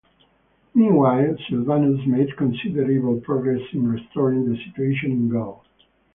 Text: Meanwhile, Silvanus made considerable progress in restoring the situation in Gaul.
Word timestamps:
Meanwhile, 0.73 1.37
Silvanus 1.47 2.03
made 2.07 2.35
considerable 2.35 3.21
progress 3.21 3.61
in 3.71 3.87
restoring 3.87 4.49
the 4.51 4.57
situation 4.57 5.11
in 5.11 5.29
Gaul. 5.29 5.63